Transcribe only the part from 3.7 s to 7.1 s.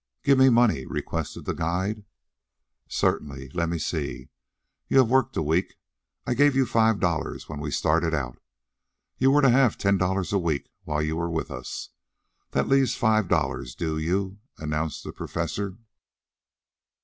see, you have worked a week. I gave you five